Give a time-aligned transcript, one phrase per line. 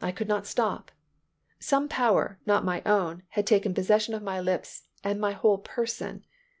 [0.00, 0.92] I could not stop.
[1.58, 6.24] Some power, not my own, had taken possession of my lips and my whole person.